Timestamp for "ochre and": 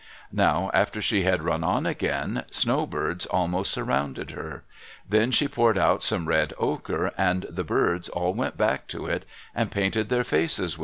6.57-7.43